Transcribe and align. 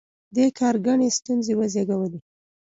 دې 0.35 0.45
کار 0.59 0.75
ګڼې 0.85 1.07
ستونزې 1.17 1.53
وزېږولې. 1.57 2.19